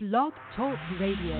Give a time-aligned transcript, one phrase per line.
[0.00, 1.34] Blog Talk Radio.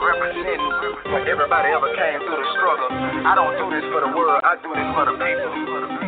[0.00, 0.64] Representing
[1.28, 2.88] everybody ever came through the struggle.
[2.88, 6.05] I don't do this for the world, I do this for the people.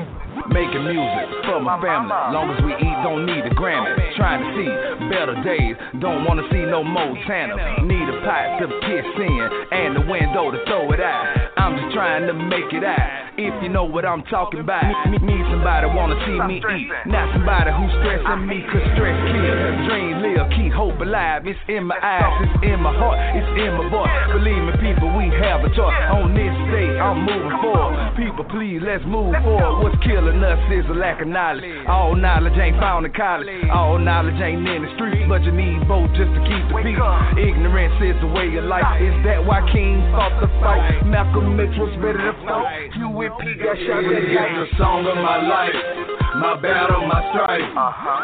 [0.48, 2.08] Making music for my family.
[2.32, 3.92] Long as we eat, don't need a Grammy.
[4.16, 4.68] Trying to see
[5.12, 5.76] better days.
[6.00, 7.84] Don't wanna see no Montana.
[7.84, 11.52] Need a pot to piss in and the window to throw it out.
[11.56, 13.17] I'm just trying to make it out.
[13.38, 17.30] If you know what I'm talking about, Me- need somebody wanna see me eat, not
[17.30, 18.66] somebody who's stressing me.
[18.66, 19.54] Cause stress kill,
[19.86, 21.46] dream live, keep hope alive.
[21.46, 24.10] It's in my eyes, it's in my heart, it's in my voice.
[24.34, 25.94] Believe me, people, we have a choice.
[26.18, 27.94] On this day, I'm moving forward.
[28.18, 29.86] People, please, let's move forward.
[29.86, 31.62] What's killing us is a lack of knowledge.
[31.86, 33.46] All knowledge ain't found in college.
[33.70, 36.98] All knowledge ain't in the streets, but you need both just to keep the peace.
[37.38, 38.98] Ignorance is the way of life.
[38.98, 41.06] Is that why King fought the fight?
[41.06, 42.77] Malcolm X was ready to fight.
[43.36, 45.76] P got shot in the song of my life,
[46.40, 47.60] my battle, my strife.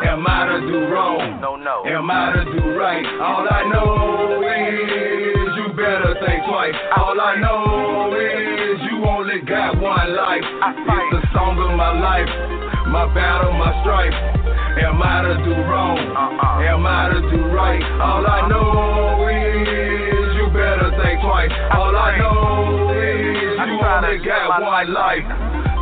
[0.09, 1.45] Am I to do wrong?
[1.45, 1.85] No, no.
[1.85, 3.05] Am I to do right?
[3.21, 6.73] All I know is you better think twice.
[6.97, 10.41] All I know is you only got one life.
[10.41, 12.31] It's the song of my life,
[12.89, 14.17] my battle, my strife.
[14.89, 16.01] Am I to do wrong?
[16.65, 17.85] Am I to do right?
[18.01, 21.53] All I know is you better think twice.
[21.77, 22.94] All I know
[23.69, 25.27] is you only got one life.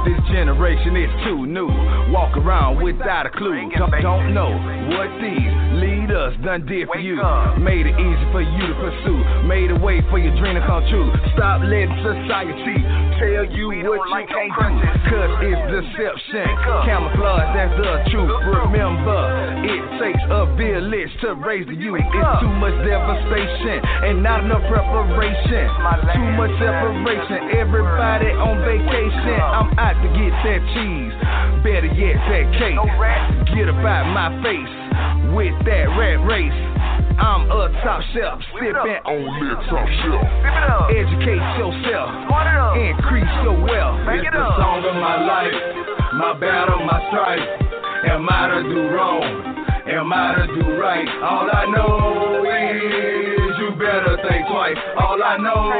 [0.04, 1.70] This generation is too new.
[2.10, 3.70] Walk around without a clue.
[3.78, 4.50] Don't, don't know
[4.98, 7.22] what these leaders done did for you.
[7.62, 9.22] Made it easy for you to pursue.
[9.46, 11.06] Made a way for your dream to come true.
[11.34, 12.82] Stop letting society
[13.22, 14.92] tell you what you can't do.
[15.06, 16.48] Cause it's deception.
[16.82, 18.32] Camouflage, that's the truth.
[18.50, 19.22] Remember,
[19.62, 22.00] it takes a village to raise the youth.
[22.02, 23.78] It's too much devastation
[24.10, 25.68] and not enough preparation.
[26.16, 27.54] Too much separation.
[27.54, 29.38] Everybody on vacation.
[29.38, 31.14] I'm out to get that cheese.
[31.62, 32.78] Better yet, that cake.
[33.54, 34.74] Get up out my face
[35.34, 36.71] with that rat race.
[37.22, 40.26] I'm a top shelf, sipping on that top shelf.
[40.90, 42.10] Educate yourself,
[42.74, 44.02] increase your wealth.
[44.10, 45.54] Make It's the song of my life,
[46.18, 47.46] my battle, my strife.
[48.10, 49.22] Am I to do wrong?
[49.86, 51.06] Am I to do right?
[51.22, 54.82] All I know is you better think twice.
[54.98, 55.70] All I know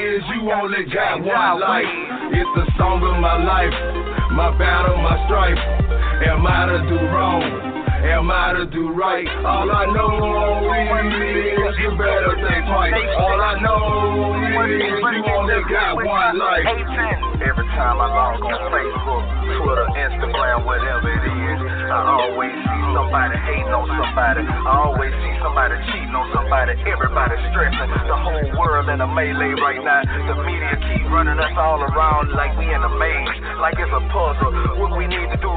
[0.00, 1.92] is you only got one life.
[2.32, 3.76] It's the song of my life,
[4.32, 5.60] my battle, my strife.
[6.24, 7.73] Am I to do wrong?
[8.04, 9.24] Am I to do right?
[9.48, 12.92] All I know is you better think twice.
[13.16, 16.68] All I know is you only got one life.
[17.40, 19.24] Every time I log on Facebook,
[19.56, 24.44] Twitter, Instagram, whatever it is, I always see somebody hating on somebody.
[24.44, 26.76] I always see somebody cheating on somebody.
[26.84, 27.88] Everybody stressing.
[27.88, 30.04] The whole world in a melee right now.
[30.28, 34.02] The media keep running us all around like we in a maze, like it's a
[34.12, 34.52] puzzle.
[34.76, 35.08] What we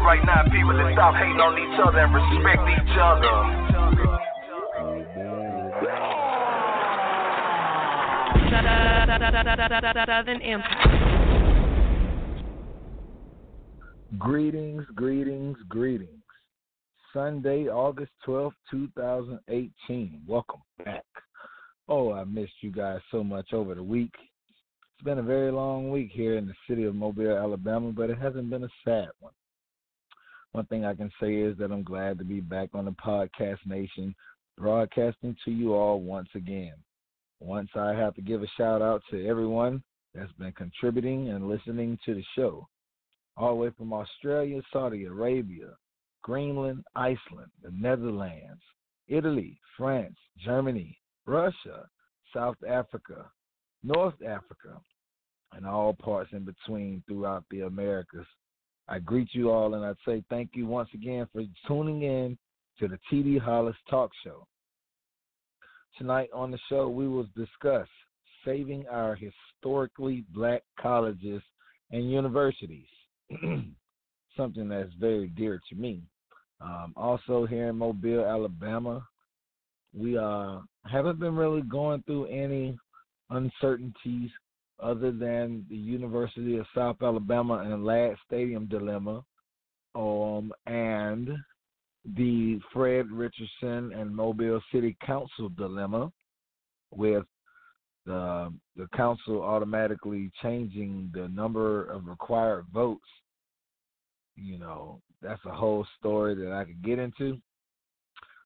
[0.07, 3.27] right now, people, stop hating on each other and respect each other.
[14.17, 16.09] Greetings, greetings, greetings.
[17.11, 20.21] Sunday, August 12th, 2018.
[20.25, 21.03] Welcome back.
[21.89, 24.13] Oh, I missed you guys so much over the week.
[24.15, 28.17] It's been a very long week here in the city of Mobile, Alabama, but it
[28.17, 29.33] hasn't been a sad one.
[30.57, 33.59] One thing I can say is that I'm glad to be back on the Podcast
[33.67, 34.15] Nation,
[34.57, 36.73] broadcasting to you all once again.
[37.39, 39.83] Once I have to give a shout out to everyone
[40.15, 42.67] that's been contributing and listening to the show
[43.37, 45.75] all the way from Australia, Saudi Arabia,
[46.23, 48.63] Greenland, Iceland, the Netherlands,
[49.07, 50.97] Italy, France, Germany,
[51.27, 51.87] Russia,
[52.35, 53.29] South Africa,
[53.83, 54.81] North Africa,
[55.53, 58.25] and all parts in between throughout the Americas.
[58.87, 62.37] I greet you all and I say thank you once again for tuning in
[62.79, 64.47] to the TD Hollis Talk Show.
[65.97, 67.87] Tonight on the show, we will discuss
[68.45, 71.41] saving our historically black colleges
[71.91, 72.87] and universities
[74.37, 76.01] something that's very dear to me.
[76.61, 79.05] Um, also, here in Mobile, Alabama,
[79.93, 82.77] we uh, haven't been really going through any
[83.29, 84.29] uncertainties
[84.79, 89.23] other than the University of South Alabama and Ladd Stadium dilemma,
[89.95, 91.29] um, and
[92.15, 96.11] the Fred Richardson and Mobile City Council dilemma,
[96.91, 97.25] with
[98.05, 103.07] the the council automatically changing the number of required votes.
[104.35, 107.37] You know, that's a whole story that I could get into.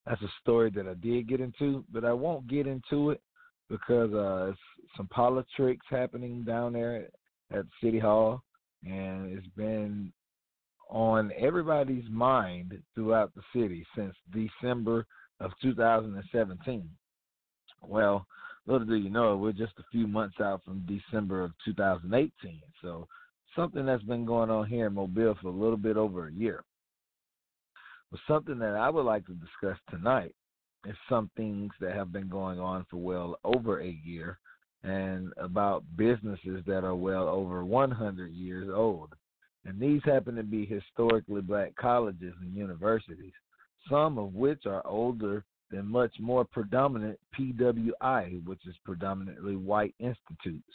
[0.05, 3.21] That's a story that I did get into, but I won't get into it
[3.71, 4.51] because uh,
[4.97, 7.07] some politics happening down there
[7.51, 8.43] at City Hall,
[8.83, 10.11] and it's been
[10.89, 15.07] on everybody's mind throughout the city since December
[15.39, 16.89] of 2017.
[17.81, 18.27] Well,
[18.67, 22.61] little do you know, we're just a few months out from December of 2018.
[22.81, 23.07] So
[23.55, 26.63] something that's been going on here in Mobile for a little bit over a year.
[28.11, 30.35] But something that I would like to discuss tonight
[30.85, 34.39] is some things that have been going on for well over a year
[34.83, 39.13] and about businesses that are well over 100 years old.
[39.65, 43.33] And these happen to be historically black colleges and universities,
[43.89, 50.73] some of which are older than much more predominant PWI, which is predominantly white institutes.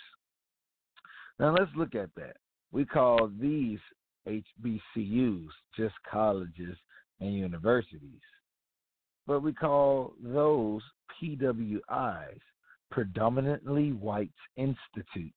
[1.38, 2.36] Now let's look at that.
[2.70, 3.80] We call these
[4.26, 6.76] HBCUs just colleges
[7.20, 8.20] and universities,
[9.26, 10.82] but we call those
[11.20, 12.40] PWIs
[12.90, 15.34] predominantly white institutes.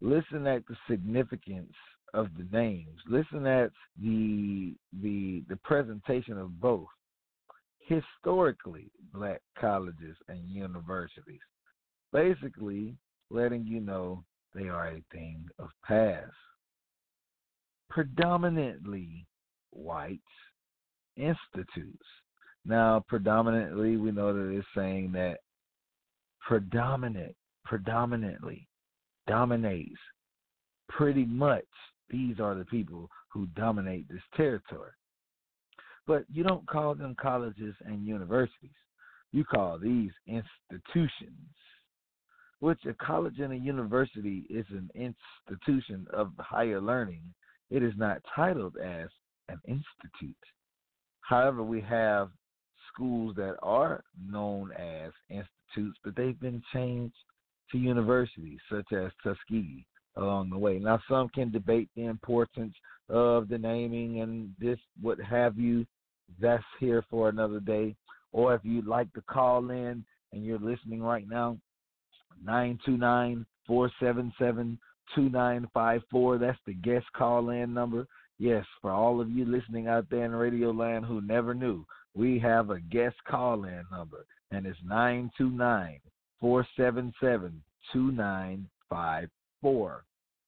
[0.00, 1.72] Listen at the significance
[2.14, 2.98] of the names.
[3.08, 6.88] Listen at the the the presentation of both
[7.86, 11.40] historically black colleges and universities.
[12.12, 12.96] Basically,
[13.30, 14.24] letting you know
[14.54, 16.32] they are a thing of past.
[17.88, 19.26] Predominantly
[19.70, 20.20] white
[21.16, 22.06] institutes.
[22.64, 25.38] Now, predominantly, we know that it's saying that
[26.46, 28.68] predominant, predominantly
[29.26, 29.98] dominates
[30.88, 31.64] pretty much
[32.08, 34.90] these are the people who dominate this territory.
[36.06, 38.70] But you don't call them colleges and universities.
[39.32, 41.54] You call these institutions,
[42.60, 47.22] which a college and a university is an institution of higher learning.
[47.70, 49.08] It is not titled as
[49.48, 50.36] an institute.
[51.22, 52.30] However, we have
[52.92, 57.14] schools that are known as institutes, but they've been changed
[57.70, 59.86] to universities, such as Tuskegee,
[60.16, 60.78] along the way.
[60.78, 62.74] Now, some can debate the importance
[63.08, 65.86] of the naming and this, what have you.
[66.40, 67.94] That's here for another day.
[68.32, 71.58] Or if you'd like to call in and you're listening right now,
[72.44, 74.78] 929 477
[75.14, 76.38] 2954.
[76.38, 78.06] That's the guest call in number.
[78.38, 81.84] Yes, for all of you listening out there in Radio Land who never knew,
[82.14, 86.00] we have a guest call in number, and it's 929
[86.40, 87.62] 477
[87.92, 90.04] 2954.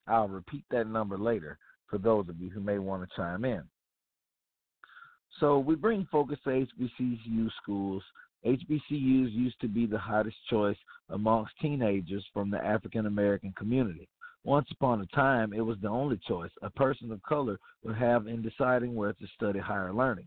[0.06, 1.58] I'll repeat that number later
[1.88, 3.62] for those of you who may want to chime in.
[5.40, 8.02] So we bring focus to HBCU schools.
[8.46, 10.76] HBCUs used to be the hottest choice
[11.08, 14.08] amongst teenagers from the African American community.
[14.44, 18.26] Once upon a time, it was the only choice a person of color would have
[18.26, 20.26] in deciding where to study higher learning.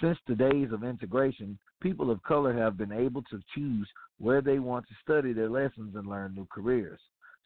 [0.00, 4.58] Since the days of integration, people of color have been able to choose where they
[4.58, 7.00] want to study their lessons and learn new careers.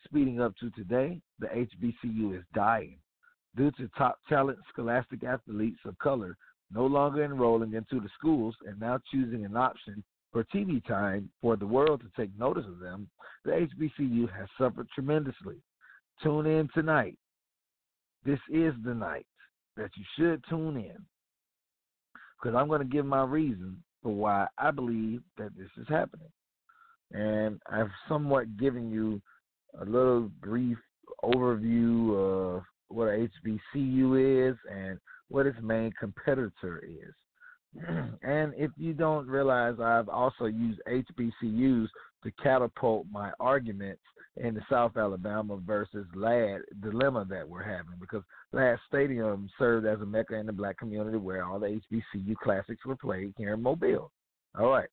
[0.04, 2.98] Speeding up to today, the HBCU is dying
[3.56, 6.37] due to top talent scholastic athletes of color
[6.72, 10.02] no longer enrolling into the schools and now choosing an option
[10.32, 13.08] for TV time for the world to take notice of them,
[13.44, 15.56] the HBCU has suffered tremendously.
[16.22, 17.16] Tune in tonight.
[18.25, 19.26] This is the night
[19.76, 20.96] that you should tune in
[22.40, 26.28] because I'm going to give my reason for why I believe that this is happening.
[27.12, 29.20] And I've somewhat given you
[29.80, 30.78] a little brief
[31.22, 37.14] overview of what a HBCU is and what its main competitor is.
[38.22, 41.88] and if you don't realize, I've also used HBCUs
[42.25, 44.02] to catapult my arguments
[44.38, 50.00] in the South Alabama versus Ladd dilemma that we're having because Ladd Stadium served as
[50.00, 53.62] a mecca in the black community where all the HBCU classics were played here in
[53.62, 54.11] Mobile.
[54.59, 54.88] All right.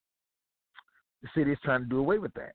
[1.22, 2.52] The city is trying to do away with that.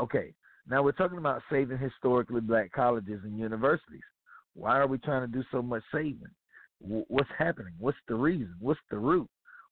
[0.00, 0.34] Okay,
[0.68, 4.02] now we're talking about saving historically black colleges and universities.
[4.54, 6.30] Why are we trying to do so much saving?
[6.80, 7.72] What's happening?
[7.78, 8.54] What's the reason?
[8.60, 9.28] What's the root?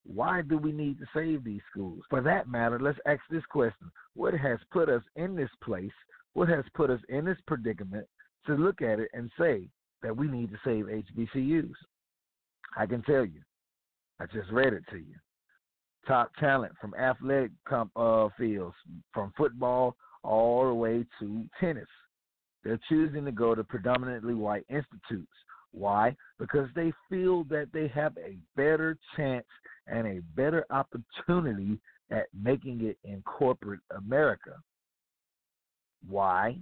[0.06, 2.02] Why do we need to save these schools?
[2.10, 3.90] For that matter, let's ask this question.
[4.14, 5.90] What has put us in this place?
[6.34, 8.06] What has put us in this predicament
[8.46, 9.68] to look at it and say
[10.02, 11.72] that we need to save HBCUs?
[12.76, 13.40] I can tell you.
[14.20, 15.14] I just read it to you.
[16.06, 18.76] Top talent from athletic uh, fields,
[19.12, 21.88] from football all the way to tennis.
[22.62, 25.32] They're choosing to go to predominantly white institutes.
[25.72, 26.14] Why?
[26.38, 29.46] Because they feel that they have a better chance
[29.86, 31.78] and a better opportunity
[32.10, 34.52] at making it in corporate America.
[36.08, 36.58] Why?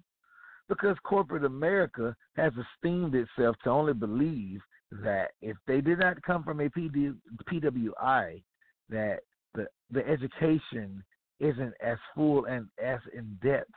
[0.69, 4.61] Because corporate America has esteemed itself to only believe
[5.03, 7.15] that if they did not come from a PD,
[7.51, 8.43] PWI,
[8.91, 9.21] that
[9.55, 11.03] the the education
[11.41, 13.71] isn't as full and as in depth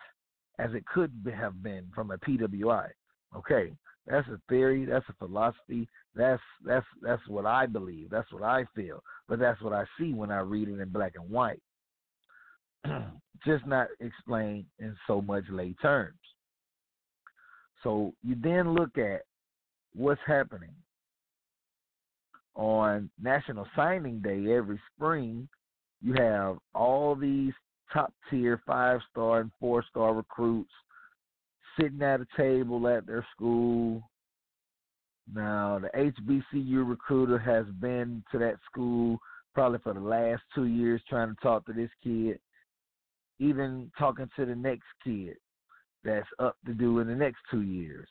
[0.59, 2.87] as it could have been from a PWI.
[3.35, 3.73] Okay,
[4.07, 4.85] that's a theory.
[4.85, 5.87] That's a philosophy.
[6.15, 8.09] That's that's that's what I believe.
[8.09, 9.01] That's what I feel.
[9.27, 11.61] But that's what I see when I read it in black and white.
[13.45, 16.17] Just not explained in so much lay terms.
[17.83, 19.21] So you then look at
[19.93, 20.73] what's happening
[22.55, 25.47] on National Signing Day every spring.
[26.01, 27.53] You have all these
[27.93, 30.71] top tier five star and four star recruits
[31.79, 34.01] sitting at a table at their school.
[35.33, 39.19] Now, the HBCU recruiter has been to that school
[39.53, 42.39] probably for the last two years trying to talk to this kid,
[43.39, 45.35] even talking to the next kid
[46.03, 48.07] that's up to do in the next two years.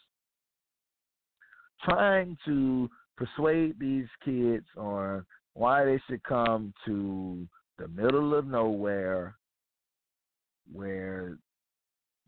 [1.85, 7.47] Trying to persuade these kids on why they should come to
[7.79, 9.37] the middle of nowhere
[10.73, 11.37] where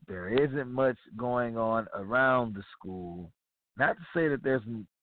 [0.07, 3.31] there isn't much going on around the school.
[3.77, 4.63] Not to say that there's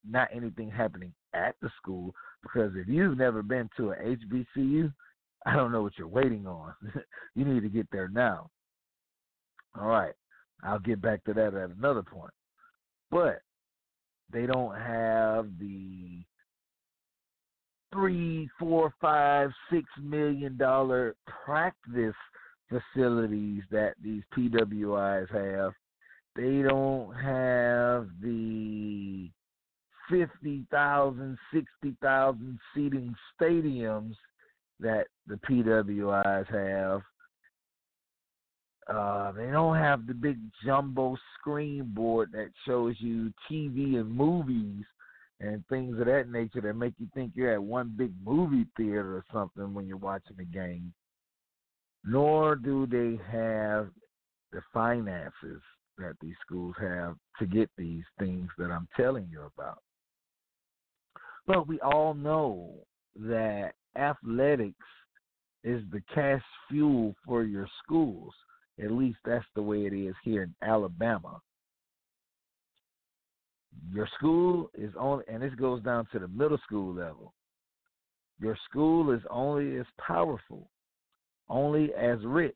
[0.09, 4.93] not anything happening at the school, because if you've never been to a HBCU,
[5.45, 6.73] I don't know what you're waiting on.
[7.35, 8.49] you need to get there now.
[9.79, 10.13] All right.
[10.63, 12.31] I'll get back to that at another point.
[13.11, 13.41] But
[14.31, 16.23] they don't have the
[17.91, 22.15] three, four, five, six million dollar practice
[22.69, 25.73] facilities that these PWIs have.
[26.35, 29.29] They don't have the
[30.09, 34.15] 50,000, 60,000 seating stadiums
[34.79, 37.01] that the PWIs have.
[38.93, 44.83] Uh, they don't have the big jumbo screen board that shows you TV and movies
[45.39, 49.15] and things of that nature that make you think you're at one big movie theater
[49.15, 50.93] or something when you're watching the game
[52.03, 53.89] nor do they have
[54.51, 55.61] the finances
[55.97, 59.79] that these schools have to get these things that I'm telling you about.
[61.47, 62.71] But we all know
[63.15, 64.75] that athletics
[65.63, 68.33] is the cash fuel for your schools.
[68.83, 71.39] At least that's the way it is here in Alabama.
[73.91, 77.33] Your school is only, and this goes down to the middle school level.
[78.39, 80.69] Your school is only as powerful
[81.49, 82.55] only as rich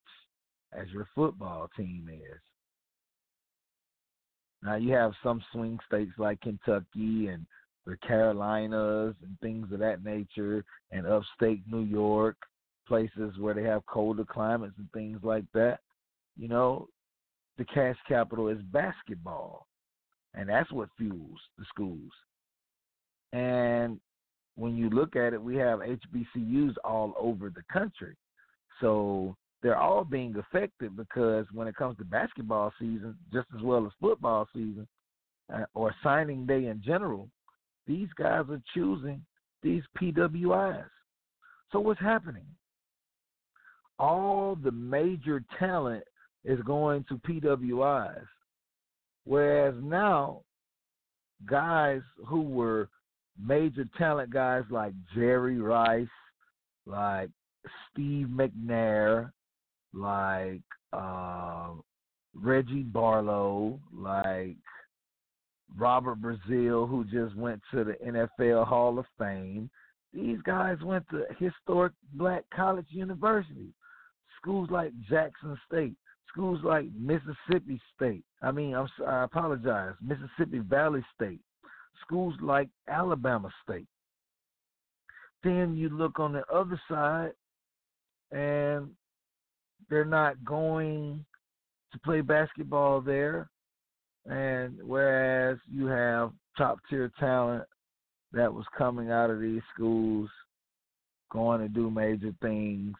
[0.73, 2.39] as your football team is.
[4.63, 7.45] Now you have some swing states like Kentucky and
[7.87, 12.35] the Carolinas and things of that nature, and upstate New York,
[12.87, 15.79] places where they have colder climates and things like that.
[16.37, 16.87] You know,
[17.57, 19.67] the cash capital is basketball,
[20.33, 22.11] and that's what fuels the schools.
[23.33, 23.99] And
[24.55, 28.15] when you look at it, we have HBCUs all over the country.
[28.81, 33.85] So they're all being affected because when it comes to basketball season, just as well
[33.85, 34.87] as football season,
[35.53, 37.29] uh, or signing day in general,
[37.87, 39.21] these guys are choosing
[39.63, 40.85] these PWIs.
[41.71, 42.45] So what's happening?
[43.99, 46.03] All the major talent
[46.45, 48.25] is going to PWIs,
[49.25, 50.41] whereas now
[51.49, 52.89] guys who were
[53.43, 56.07] major talent guys like Jerry Rice,
[56.85, 57.29] like
[57.91, 59.31] Steve McNair,
[59.93, 60.61] like
[60.93, 61.69] uh,
[62.33, 64.57] Reggie Barlow, like
[65.75, 69.69] Robert Brazile, who just went to the NFL Hall of Fame.
[70.13, 73.73] These guys went to historic black college universities,
[74.41, 75.95] schools like Jackson State,
[76.29, 78.23] schools like Mississippi State.
[78.41, 81.41] I mean, I'm, I apologize, Mississippi Valley State,
[82.01, 83.87] schools like Alabama State.
[85.43, 87.31] Then you look on the other side,
[88.31, 88.89] and
[89.89, 91.23] they're not going
[91.91, 93.49] to play basketball there.
[94.27, 97.63] And whereas you have top tier talent
[98.33, 100.29] that was coming out of these schools,
[101.31, 102.95] going to do major things,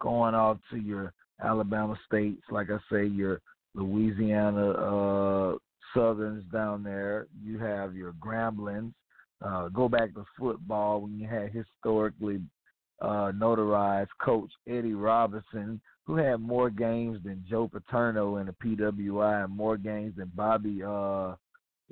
[0.00, 1.12] going off to your
[1.42, 3.40] Alabama states, like I say, your
[3.74, 5.56] Louisiana uh,
[5.94, 7.26] Southerns down there.
[7.42, 8.92] You have your Gramblings.
[9.44, 12.40] Uh, go back to football when you had historically
[13.00, 19.44] uh, notarized coach Eddie Robinson, who had more games than Joe Paterno in the PWI
[19.44, 20.82] and more games than Bobby.
[20.82, 21.34] Uh,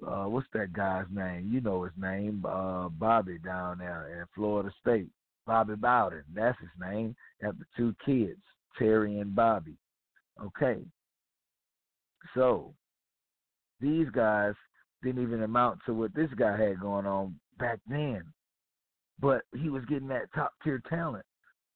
[0.06, 1.50] uh, what's that guy's name?
[1.52, 5.08] You know his name, uh, Bobby down there in Florida State.
[5.46, 7.14] Bobby Bowden, that's his name.
[7.42, 8.40] after two kids,
[8.78, 9.76] Terry and Bobby.
[10.42, 10.80] Okay.
[12.34, 12.72] So
[13.80, 14.54] these guys
[15.02, 18.24] didn't even amount to what this guy had going on back then
[19.20, 21.24] but he was getting that top tier talent.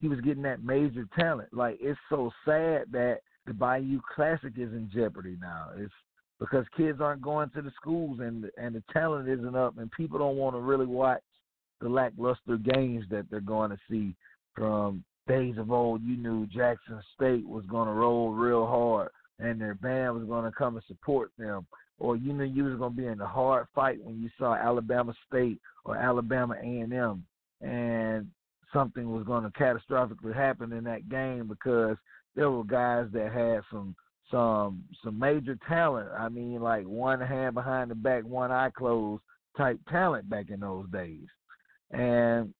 [0.01, 1.49] He was getting that major talent.
[1.53, 5.71] Like it's so sad that the Bayou Classic is in jeopardy now.
[5.77, 5.93] It's
[6.39, 10.19] because kids aren't going to the schools and and the talent isn't up, and people
[10.19, 11.23] don't want to really watch
[11.81, 14.15] the lackluster games that they're going to see
[14.55, 16.03] from days of old.
[16.03, 20.45] You knew Jackson State was going to roll real hard, and their band was going
[20.45, 21.67] to come and support them.
[22.01, 24.55] Or you knew you was going to be in a hard fight when you saw
[24.55, 27.25] Alabama State or Alabama A&M,
[27.61, 28.27] and
[28.73, 31.97] something was going to catastrophically happen in that game because
[32.37, 33.95] there were guys that had some
[34.31, 36.09] some some major talent.
[36.17, 39.23] I mean, like one hand behind the back, one eye closed
[39.57, 41.27] type talent back in those days.
[41.91, 42.53] And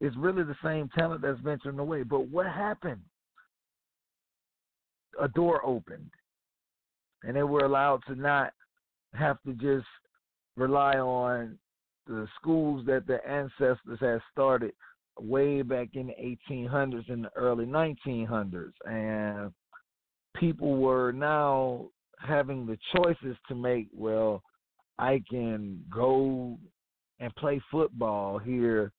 [0.00, 2.02] it's really the same talent that's venturing away.
[2.02, 3.00] But what happened?
[5.20, 6.10] A door opened,
[7.24, 8.52] and they were allowed to not
[9.14, 9.86] have to just
[10.56, 11.58] rely on
[12.06, 14.72] the schools that their ancestors had started
[15.20, 18.72] way back in the 1800s and the early 1900s.
[18.84, 19.52] And
[20.36, 23.88] people were now having the choices to make.
[23.92, 24.42] Well,
[24.98, 26.58] I can go
[27.20, 28.92] and play football here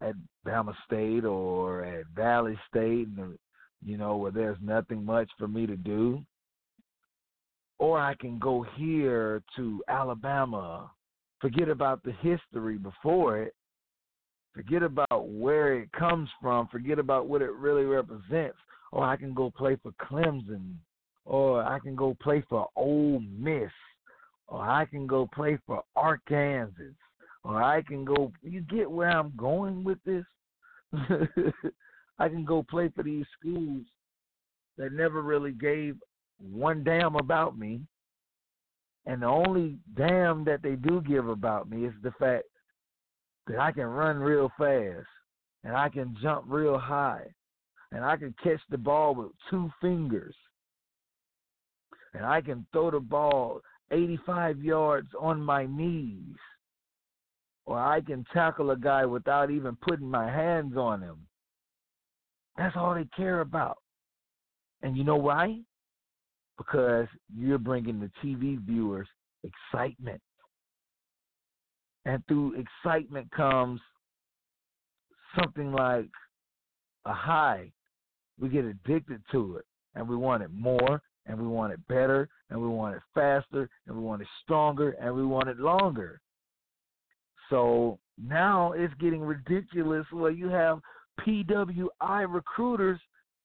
[0.00, 0.14] at
[0.46, 3.38] Bama State or at Valley State, and
[3.84, 6.22] you know where there's nothing much for me to do,
[7.78, 10.90] or I can go here to Alabama.
[11.40, 13.54] Forget about the history before it.
[14.54, 16.68] Forget about where it comes from.
[16.68, 18.56] Forget about what it really represents
[18.94, 20.74] or I can go play for Clemson,
[21.24, 23.72] or I can go play for Ole Miss,
[24.46, 26.94] or I can go play for Arkansas,
[27.42, 28.32] or I can go.
[28.42, 30.24] You get where I'm going with this?
[32.20, 33.82] I can go play for these schools
[34.78, 35.96] that never really gave
[36.38, 37.80] one damn about me.
[39.06, 42.44] And the only damn that they do give about me is the fact
[43.46, 45.06] that I can run real fast
[45.64, 47.26] and I can jump real high
[47.94, 50.34] and I can catch the ball with two fingers,
[52.12, 53.60] and I can throw the ball
[53.92, 56.36] 85 yards on my knees,
[57.66, 61.18] or I can tackle a guy without even putting my hands on him.
[62.58, 63.78] That's all they care about.
[64.82, 65.60] And you know why?
[66.58, 69.08] Because you're bringing the TV viewers
[69.44, 70.20] excitement.
[72.04, 73.80] And through excitement comes
[75.38, 76.10] something like
[77.06, 77.72] a high
[78.38, 79.64] we get addicted to it
[79.94, 83.68] and we want it more and we want it better and we want it faster
[83.86, 86.20] and we want it stronger and we want it longer.
[87.50, 90.80] So now it's getting ridiculous where you have
[91.20, 93.00] PWI recruiters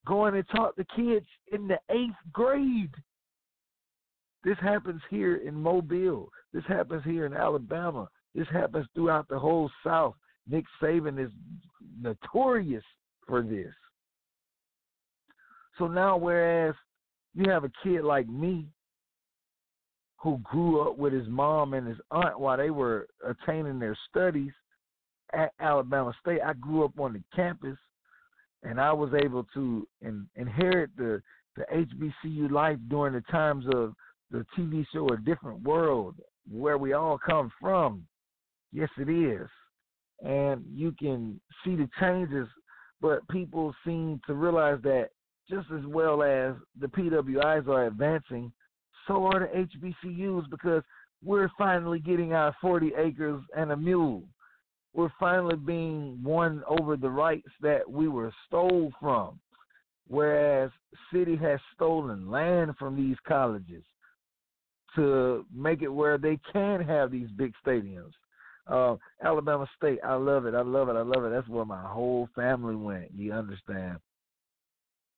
[0.08, 2.94] going to talk to kids in the eighth grade.
[4.44, 6.30] This happens here in Mobile.
[6.54, 8.08] This happens here in Alabama.
[8.40, 10.16] This happens throughout the whole South.
[10.48, 11.30] Nick Saban is
[12.02, 12.86] notorious
[13.28, 13.74] for this.
[15.78, 16.74] So now, whereas
[17.36, 18.66] you have a kid like me
[20.16, 24.54] who grew up with his mom and his aunt while they were attaining their studies
[25.34, 27.78] at Alabama State, I grew up on the campus
[28.64, 31.22] and I was able to in, inherit the
[31.58, 31.66] the
[32.24, 33.96] HBCU life during the times of
[34.32, 36.16] the TV show A Different World,
[36.50, 38.06] where we all come from.
[38.72, 39.48] Yes, it is.
[40.22, 42.48] And you can see the changes,
[43.02, 45.10] but people seem to realize that
[45.50, 48.52] just as well as the PWIs are advancing,
[49.08, 49.68] so are the
[50.06, 50.84] HBCUs because
[51.24, 54.24] we're finally getting our 40 acres and a mule.
[54.94, 59.40] We're finally being won over the rights that we were stole from,
[60.08, 60.72] whereas
[61.14, 63.84] city has stolen land from these colleges
[64.96, 68.14] to make it where they can have these big stadiums.
[68.70, 70.54] Uh, Alabama State, I love it.
[70.54, 70.96] I love it.
[70.96, 71.32] I love it.
[71.32, 73.12] That's where my whole family went.
[73.16, 73.98] You understand?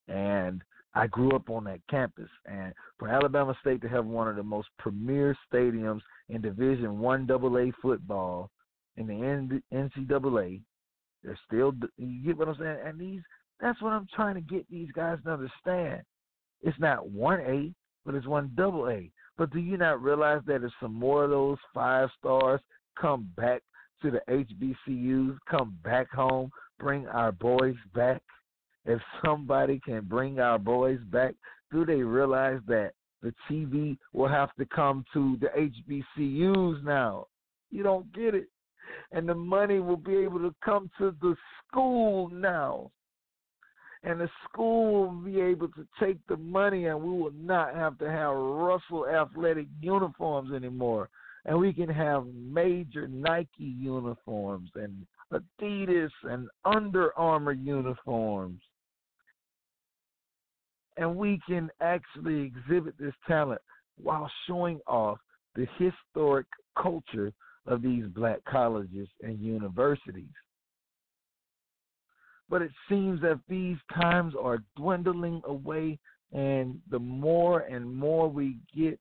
[0.08, 0.62] and
[0.94, 2.28] I grew up on that campus.
[2.46, 7.28] And for Alabama State to have one of the most premier stadiums in Division One
[7.30, 8.50] AA football
[8.96, 10.60] in the NCAA,
[11.22, 12.78] they're still you get what I'm saying.
[12.84, 13.20] And these
[13.60, 16.02] that's what I'm trying to get these guys to understand.
[16.62, 17.72] It's not one A,
[18.04, 19.10] but it's one double A.
[19.38, 22.60] But do you not realize that if some more of those five stars
[23.00, 23.62] come back
[24.02, 28.22] to the HBCUs, come back home, bring our boys back?
[28.84, 31.34] if somebody can bring our boys back,
[31.70, 37.26] do they realize that the TV will have to come to the HBCUs now?
[37.70, 38.48] You don't get it.
[39.12, 42.90] And the money will be able to come to the school now.
[44.02, 47.96] And the school will be able to take the money, and we will not have
[47.98, 51.08] to have Russell athletic uniforms anymore.
[51.44, 58.60] And we can have major Nike uniforms and Adidas and Under Armour uniforms.
[60.96, 63.60] And we can actually exhibit this talent
[63.96, 65.18] while showing off
[65.54, 66.46] the historic
[66.80, 67.32] culture
[67.66, 70.28] of these black colleges and universities.
[72.48, 75.98] But it seems that these times are dwindling away,
[76.32, 78.98] and the more and more we get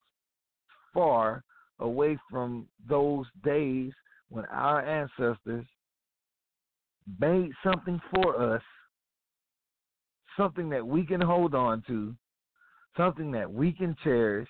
[0.94, 1.44] far
[1.82, 3.92] away from those days
[4.30, 5.66] when our ancestors
[7.20, 8.62] made something for us,
[10.38, 12.16] something that we can hold on to,
[12.96, 14.48] something that we can cherish,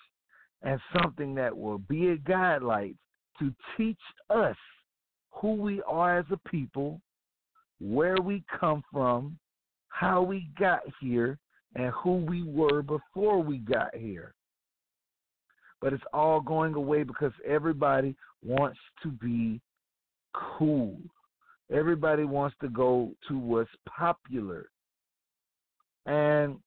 [0.62, 2.96] and something that will be a guidelight
[3.40, 3.98] to teach
[4.30, 4.56] us
[5.32, 7.02] who we are as a people,
[7.80, 9.38] where we come from,
[9.88, 11.40] how we got here,
[11.76, 14.36] and who we were before we got here.
[15.82, 19.60] But it's all going away because everybody wants to be
[20.34, 20.98] cool.
[21.72, 24.70] Everybody wants to go to what's popular.
[26.06, 26.58] And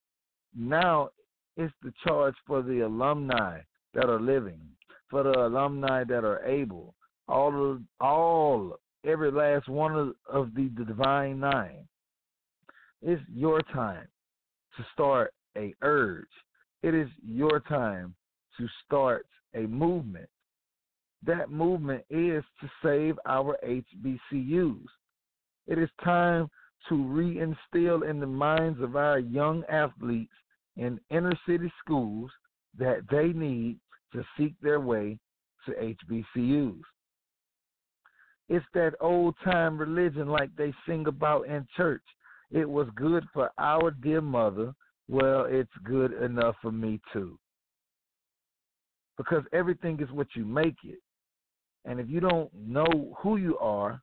[0.56, 1.10] now
[1.56, 3.60] it's the charge for the alumni
[3.94, 4.60] that are living,
[5.08, 6.94] for the alumni that are able,
[7.28, 11.86] all of all every last one of, of the, the divine nine.
[13.02, 14.08] It's your time
[14.76, 16.26] to start a urge.
[16.82, 18.14] It is your time
[18.58, 20.28] to start a movement.
[21.24, 24.86] That movement is to save our HBCUs.
[25.66, 26.48] It is time
[26.88, 30.32] to reinstill in the minds of our young athletes
[30.76, 32.30] in inner city schools
[32.78, 33.78] that they need
[34.12, 35.18] to seek their way
[35.66, 36.80] to HBCUs.
[38.48, 42.02] It's that old time religion like they sing about in church.
[42.50, 44.74] It was good for our dear mother.
[45.08, 47.38] Well, it's good enough for me too.
[49.16, 50.98] Because everything is what you make it.
[51.84, 54.00] And if you don't know who you are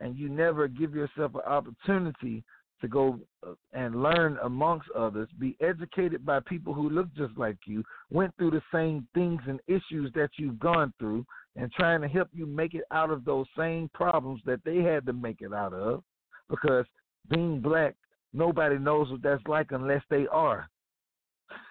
[0.00, 2.44] and you never give yourself an opportunity
[2.80, 7.56] to go uh, and learn amongst others, be educated by people who look just like
[7.66, 11.24] you, went through the same things and issues that you've gone through,
[11.56, 15.06] and trying to help you make it out of those same problems that they had
[15.06, 16.02] to make it out of.
[16.50, 16.84] Because
[17.30, 17.94] being black,
[18.34, 20.68] nobody knows what that's like unless they are.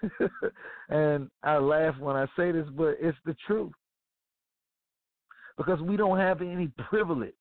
[0.89, 3.73] and I laugh when I say this, but it's the truth.
[5.57, 7.33] Because we don't have any privilege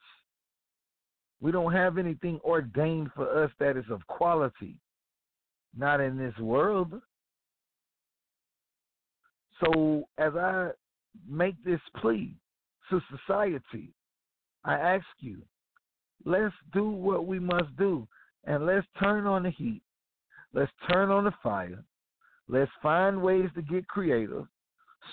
[1.44, 4.76] we don't have anything ordained for us that is of quality.
[5.76, 6.94] Not in this world.
[9.60, 10.70] So as I
[11.28, 12.34] make this plea
[12.88, 13.92] to society,
[14.64, 15.42] I ask you,
[16.24, 18.08] let's do what we must do
[18.44, 19.82] and let's turn on the heat.
[20.54, 21.84] Let's turn on the fire.
[22.48, 24.46] Let's find ways to get creative.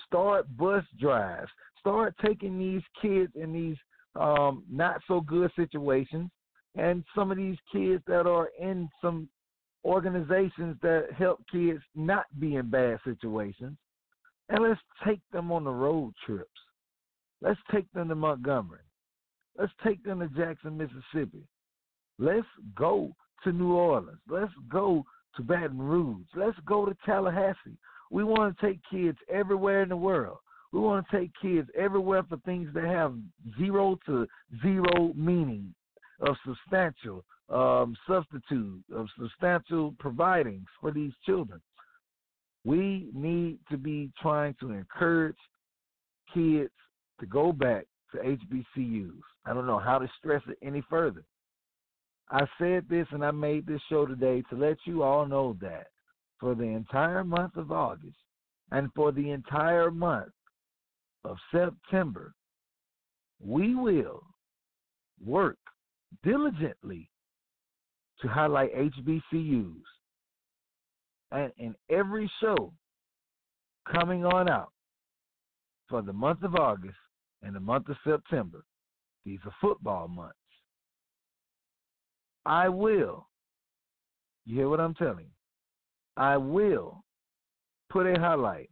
[0.06, 1.50] Start bus drives.
[1.80, 3.78] Start taking these kids in these
[4.16, 6.30] um, not so good situations,
[6.76, 9.30] and some of these kids that are in some
[9.86, 13.78] organizations that help kids not be in bad situations,
[14.50, 16.50] and let's take them on the road trips.
[17.42, 18.82] Let's take them to Montgomery.
[19.58, 21.44] Let's take them to Jackson, Mississippi.
[22.20, 23.14] Let's go
[23.44, 24.20] to New Orleans.
[24.30, 25.04] Let's go
[25.36, 26.26] to Baton Rouge.
[26.36, 27.78] Let's go to Tallahassee.
[28.10, 30.38] We want to take kids everywhere in the world.
[30.72, 33.16] We want to take kids everywhere for things that have
[33.58, 34.28] zero to
[34.62, 35.74] zero meaning
[36.22, 41.62] of substantial um, substitute, of substantial providings for these children.
[42.64, 45.36] We need to be trying to encourage
[46.34, 46.72] kids
[47.20, 49.20] to go back to HBCUs.
[49.46, 51.24] I don't know how to stress it any further.
[52.32, 55.88] I said this and I made this show today to let you all know that
[56.40, 58.16] for the entire month of August
[58.72, 60.32] and for the entire month
[61.26, 62.34] of September,
[63.44, 64.24] we will
[65.24, 65.58] work
[66.24, 67.10] diligently
[68.22, 69.82] to highlight HBCUs.
[71.34, 72.72] And in every show
[73.92, 74.72] coming on out
[75.90, 76.96] for the month of August
[77.44, 78.64] and the month of September,
[79.26, 80.36] these are football months.
[82.46, 83.28] I will,
[84.46, 85.32] you hear what I'm telling you?
[86.18, 87.04] I will
[87.90, 88.70] put a highlight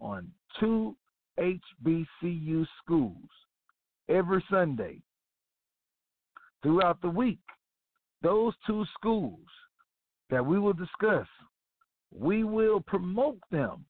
[0.00, 0.28] on
[0.60, 0.96] two
[1.38, 3.28] HBCU schools
[4.08, 5.00] every Sunday
[6.62, 7.38] throughout the week.
[8.22, 9.46] Those two schools
[10.30, 11.26] that we will discuss,
[12.12, 13.84] we will promote them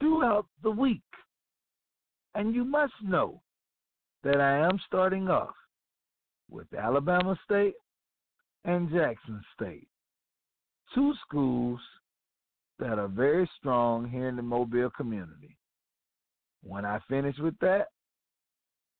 [0.00, 1.02] throughout the week.
[2.34, 3.40] And you must know
[4.22, 5.54] that I am starting off
[6.50, 7.74] with Alabama State
[8.64, 9.88] and Jackson State.
[10.94, 11.80] Two schools
[12.78, 15.56] that are very strong here in the Mobile community.
[16.62, 17.88] When I finish with that,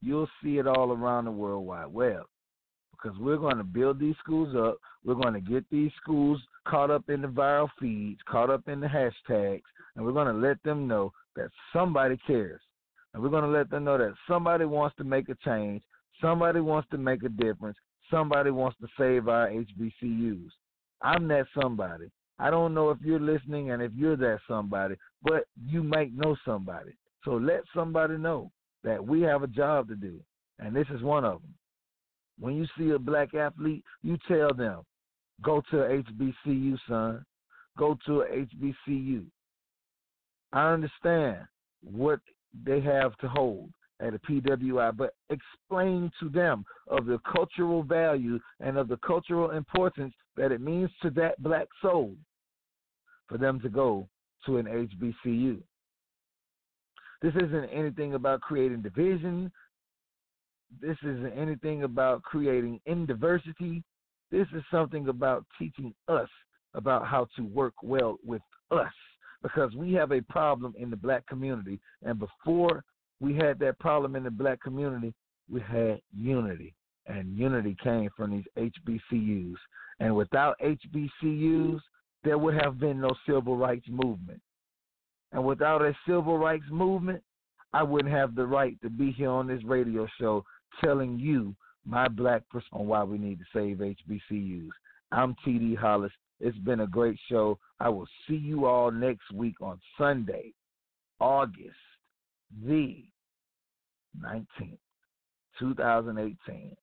[0.03, 2.25] you'll see it all around the World Wide Web
[2.93, 4.79] because we're going to build these schools up.
[5.05, 8.81] We're going to get these schools caught up in the viral feeds, caught up in
[8.81, 9.63] the hashtags,
[9.97, 12.61] and we're going to let them know that somebody cares.
[13.13, 15.83] And we're going to let them know that somebody wants to make a change,
[16.21, 17.77] somebody wants to make a difference,
[18.15, 20.49] somebody wants to save our HBCUs.
[21.03, 22.11] I'm that somebody.
[22.39, 26.37] I don't know if you're listening and if you're that somebody, but you might know
[26.45, 26.93] somebody.
[27.25, 28.51] So let somebody know
[28.83, 30.21] that we have a job to do,
[30.59, 31.55] and this is one of them.
[32.39, 34.83] When you see a black athlete, you tell them,
[35.43, 37.25] go to HBCU, son.
[37.77, 39.25] Go to HBCU.
[40.53, 41.39] I understand
[41.83, 42.21] what
[42.65, 48.39] they have to hold at a PWI, but explain to them of the cultural value
[48.61, 52.15] and of the cultural importance that it means to that black soul
[53.29, 54.09] for them to go
[54.47, 55.61] to an HBCU.
[57.23, 59.51] This isn't anything about creating division.
[60.81, 63.83] This isn't anything about creating indiversity.
[64.31, 66.29] This is something about teaching us
[66.75, 68.93] about how to work well with us
[69.43, 71.79] because we have a problem in the black community.
[72.03, 72.83] And before
[73.25, 75.15] we had that problem in the black community,
[75.51, 76.75] we had unity.
[77.07, 79.55] And unity came from these HBCUs.
[80.01, 81.81] And without HBCUs,
[82.23, 84.41] there would have been no civil rights movement.
[85.33, 87.23] And without a civil rights movement,
[87.73, 90.45] I wouldn't have the right to be here on this radio show
[90.83, 91.55] telling you
[91.87, 94.69] my black perspective on why we need to save HBCUs.
[95.13, 96.13] I'm TD Hollis.
[96.41, 97.59] It's been a great show.
[97.81, 100.53] I will see you all next week on Sunday,
[101.21, 101.77] August
[102.63, 103.05] the
[104.23, 104.79] 19th,
[105.59, 106.77] 2018,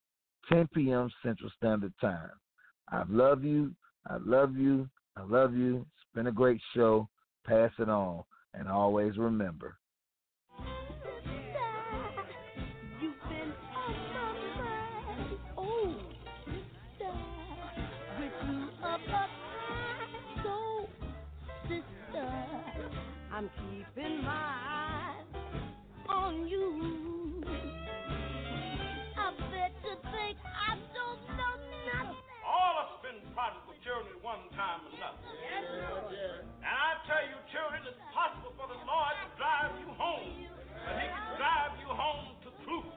[0.49, 1.09] 10 p.m.
[1.23, 2.31] Central Standard Time.
[2.89, 3.73] I love you.
[4.07, 4.89] I love you.
[5.15, 5.77] I love you.
[5.77, 7.07] It's been a great show.
[7.45, 8.23] Pass it on.
[8.53, 9.77] And always remember
[23.41, 23.49] I'm
[23.95, 25.25] keeping my eyes
[26.07, 27.10] on you.
[33.11, 35.19] Been prodigal children at one time or another.
[35.19, 40.47] Yes, And I tell you, children, it's possible for the Lord to drive you home.
[40.47, 42.95] But he can drive you home to truth.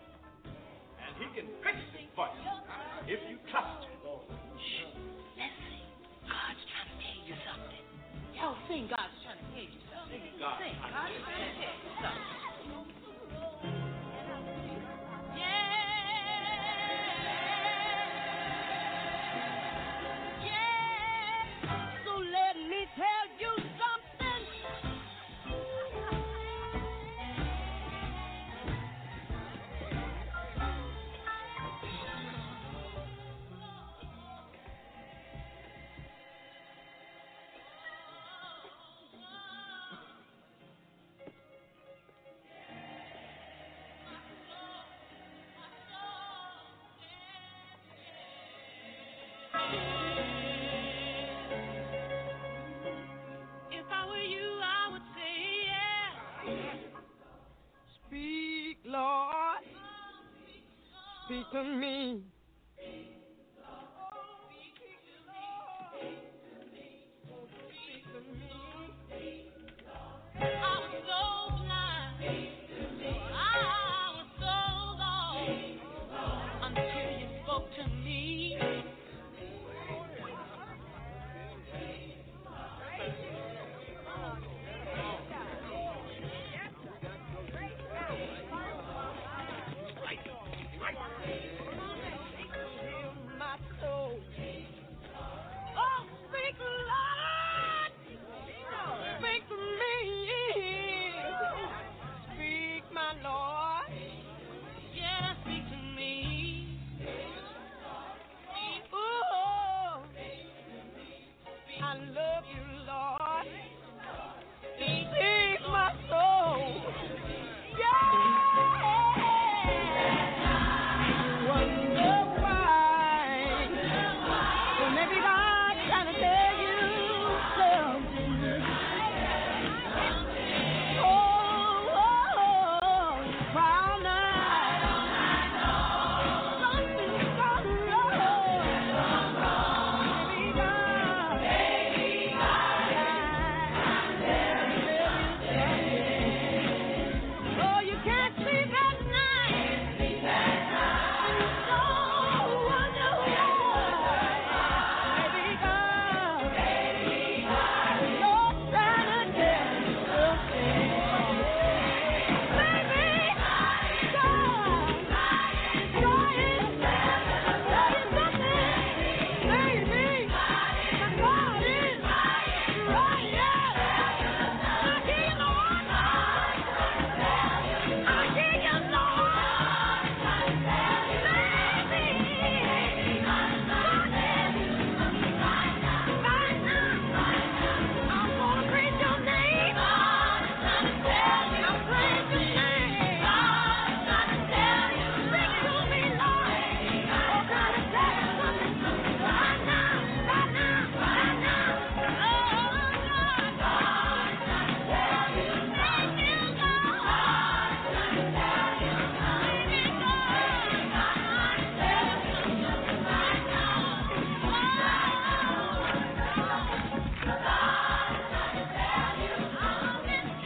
[1.02, 2.46] And he can fix it for you
[3.10, 3.98] if you trust him.
[4.54, 4.86] Shh.
[5.34, 5.82] Let's sing.
[6.30, 7.84] God's trying to tell you something.
[8.38, 9.82] Y'all sing God's trying to tell you
[10.38, 10.62] God.
[10.62, 12.33] speak
[61.52, 62.33] to me.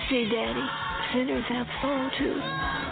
[0.09, 0.65] See, Daddy,
[1.13, 2.88] sinners have soul too.